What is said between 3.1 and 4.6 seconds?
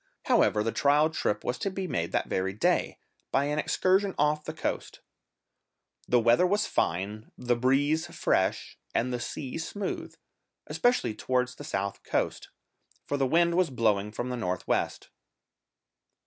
by an excursion off the